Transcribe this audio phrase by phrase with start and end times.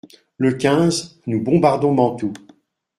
[0.39, 2.33] Le quinze, nous bombardons Mantoue.